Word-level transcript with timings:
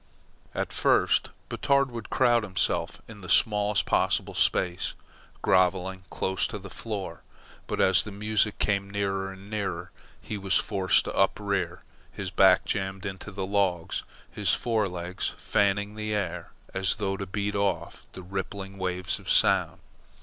At 0.55 0.73
first 0.73 1.29
Batard 1.47 1.91
would 1.91 2.09
crowd 2.09 2.41
himself 2.41 2.99
into 3.07 3.21
the 3.21 3.29
smallest 3.29 3.85
possible 3.85 4.33
space, 4.33 4.95
grovelling 5.43 6.05
close 6.09 6.47
to 6.47 6.57
the 6.57 6.71
floor; 6.71 7.21
but 7.67 7.79
as 7.79 8.01
the 8.01 8.09
music 8.11 8.57
came 8.57 8.89
nearer 8.89 9.31
and 9.31 9.47
nearer, 9.47 9.91
he 10.19 10.39
was 10.39 10.55
forced 10.55 11.05
to 11.05 11.13
uprear, 11.15 11.83
his 12.11 12.31
back 12.31 12.65
jammed 12.65 13.05
into 13.05 13.29
the 13.31 13.45
logs, 13.45 14.01
his 14.31 14.51
fore 14.55 14.87
legs 14.87 15.35
fanning 15.37 15.93
the 15.93 16.15
air 16.15 16.49
as 16.73 16.95
though 16.95 17.15
to 17.15 17.27
beat 17.27 17.53
off 17.53 18.07
the 18.13 18.23
rippling 18.23 18.79
waves 18.79 19.19
of 19.19 19.29
sound. 19.29 19.81